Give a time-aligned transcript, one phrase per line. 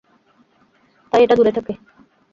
[1.11, 1.73] তাই এটা থেকে দূরে থাকি।